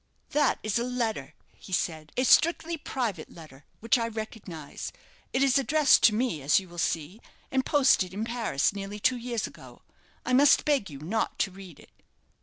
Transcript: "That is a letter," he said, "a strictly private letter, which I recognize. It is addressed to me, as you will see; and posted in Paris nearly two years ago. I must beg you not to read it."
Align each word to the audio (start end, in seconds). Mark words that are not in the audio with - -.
"That 0.31 0.57
is 0.63 0.79
a 0.79 0.83
letter," 0.83 1.35
he 1.59 1.71
said, 1.71 2.11
"a 2.17 2.23
strictly 2.23 2.75
private 2.75 3.31
letter, 3.31 3.65
which 3.81 3.99
I 3.99 4.07
recognize. 4.07 4.91
It 5.31 5.43
is 5.43 5.59
addressed 5.59 6.01
to 6.05 6.15
me, 6.15 6.41
as 6.41 6.59
you 6.59 6.67
will 6.67 6.79
see; 6.79 7.21
and 7.51 7.63
posted 7.63 8.11
in 8.11 8.25
Paris 8.25 8.73
nearly 8.73 8.99
two 8.99 9.17
years 9.17 9.45
ago. 9.45 9.83
I 10.25 10.33
must 10.33 10.65
beg 10.65 10.89
you 10.89 10.97
not 10.97 11.37
to 11.37 11.51
read 11.51 11.79
it." 11.79 11.91